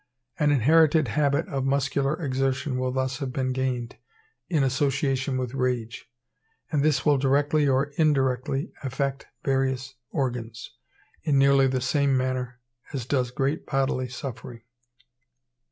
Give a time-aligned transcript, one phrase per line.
[0.39, 3.97] An inherited habit of muscular exertion will thus have been gained
[4.49, 6.09] in association with rage;
[6.71, 10.71] and this will directly or indirectly affect various organs,
[11.21, 12.59] in nearly the same manner
[12.91, 14.63] as does great bodily suffering.